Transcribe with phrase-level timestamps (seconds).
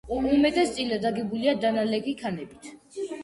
[0.19, 2.73] უმეტესწილად აგებულია დანალექი ქანებით.